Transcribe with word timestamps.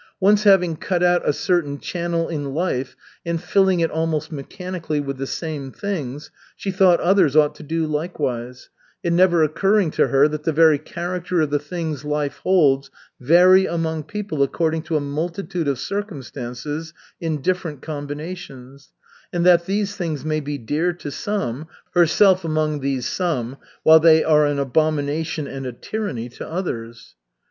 Once 0.19 0.45
having 0.45 0.75
cut 0.75 1.03
out 1.03 1.21
a 1.29 1.31
certain 1.31 1.77
channel 1.77 2.27
in 2.27 2.55
life 2.55 2.95
and 3.23 3.39
filling 3.39 3.81
it 3.81 3.91
almost 3.91 4.31
mechanically 4.31 4.99
with 4.99 5.17
the 5.17 5.27
same 5.27 5.71
things, 5.71 6.31
she 6.55 6.71
thought 6.71 6.99
others 7.01 7.35
ought 7.35 7.53
to 7.53 7.61
do 7.61 7.85
likewise, 7.85 8.71
it 9.03 9.13
never 9.13 9.43
occurring 9.43 9.91
to 9.91 10.07
her 10.07 10.27
that 10.27 10.41
the 10.43 10.51
very 10.51 10.79
character 10.79 11.41
of 11.41 11.51
the 11.51 11.59
things 11.59 12.03
life 12.03 12.37
holds 12.37 12.89
vary 13.19 13.67
among 13.67 14.01
people 14.03 14.41
according 14.41 14.81
to 14.81 14.97
a 14.97 14.99
multitude 14.99 15.67
of 15.67 15.77
circumstances 15.77 16.95
in 17.19 17.39
different 17.39 17.83
combinations, 17.83 18.93
and 19.31 19.45
that 19.45 19.67
these 19.67 19.95
things 19.95 20.25
may 20.25 20.39
be 20.39 20.57
dear 20.57 20.93
to 20.93 21.11
some, 21.11 21.67
herself 21.93 22.43
among 22.43 22.79
these 22.79 23.05
some, 23.07 23.55
while 23.83 23.99
they 23.99 24.23
are 24.23 24.47
an 24.47 24.57
abomination 24.57 25.45
and 25.45 25.67
a 25.67 25.71
tyranny 25.71 26.27
to 26.27 26.47
others. 26.49 27.13